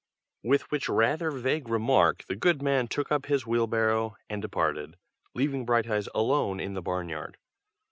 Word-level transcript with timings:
With 0.41 0.71
which 0.71 0.89
rather 0.89 1.29
vague 1.29 1.69
remark 1.69 2.23
the 2.27 2.35
good 2.35 2.59
man 2.59 2.87
took 2.87 3.11
up 3.11 3.27
his 3.27 3.45
wheelbarrow 3.45 4.17
and 4.27 4.41
departed, 4.41 4.97
leaving 5.35 5.63
Brighteyes 5.63 6.09
alone 6.15 6.59
in 6.59 6.73
the 6.73 6.81
barn 6.81 7.07
yard. 7.07 7.37